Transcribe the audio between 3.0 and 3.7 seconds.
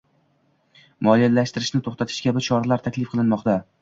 qilinmoqda